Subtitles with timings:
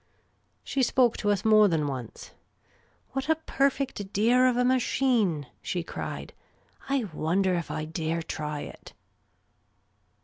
[0.63, 2.31] She spoke to us more than once:"
[3.11, 6.33] What a perfect dear of a machine!" she cried."
[6.89, 8.93] I wonder if I dare try it